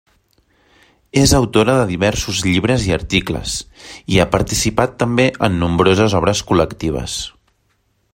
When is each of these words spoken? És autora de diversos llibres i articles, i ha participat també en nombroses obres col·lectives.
És 1.23 1.33
autora 1.39 1.75
de 1.79 1.83
diversos 1.91 2.39
llibres 2.45 2.85
i 2.87 2.95
articles, 2.97 3.57
i 4.15 4.19
ha 4.23 4.27
participat 4.37 4.97
també 5.05 5.27
en 5.49 5.61
nombroses 5.65 6.17
obres 6.21 6.43
col·lectives. 6.53 7.21